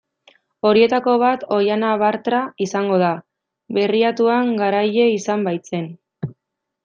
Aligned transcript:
Horietako 0.67 1.11
bat 1.23 1.43
Oihana 1.57 1.91
Bartra 2.03 2.39
izango 2.67 2.97
da, 3.03 3.11
Berriatuan 3.79 4.49
garaile 4.63 5.05
izan 5.19 5.45
baitzen. 5.49 5.87